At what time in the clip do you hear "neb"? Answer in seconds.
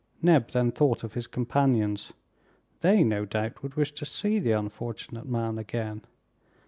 0.19-0.49